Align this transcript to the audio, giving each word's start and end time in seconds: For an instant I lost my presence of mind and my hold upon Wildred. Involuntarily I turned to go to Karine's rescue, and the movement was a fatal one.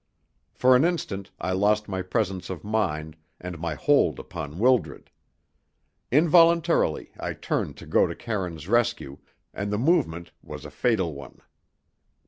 For 0.55 0.75
an 0.75 0.83
instant 0.83 1.29
I 1.39 1.51
lost 1.51 1.87
my 1.87 2.01
presence 2.01 2.49
of 2.49 2.63
mind 2.63 3.15
and 3.39 3.59
my 3.59 3.75
hold 3.75 4.19
upon 4.19 4.57
Wildred. 4.57 5.11
Involuntarily 6.09 7.11
I 7.19 7.33
turned 7.33 7.77
to 7.77 7.85
go 7.85 8.07
to 8.07 8.15
Karine's 8.15 8.67
rescue, 8.67 9.19
and 9.53 9.71
the 9.71 9.77
movement 9.77 10.31
was 10.41 10.65
a 10.65 10.71
fatal 10.71 11.13
one. 11.13 11.41